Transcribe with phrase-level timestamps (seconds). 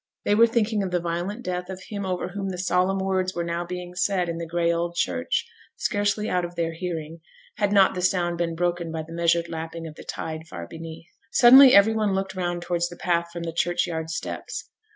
[0.25, 3.43] They were thinking of the violent death of him over whom the solemn words were
[3.43, 5.45] now being said in the gray old church,
[5.77, 7.19] scarcely out of their hearing,
[7.57, 11.05] had not the sound been broken by the measured lapping of the tide far beneath.
[11.33, 14.71] Suddenly every one looked round towards the path from the churchyard steps.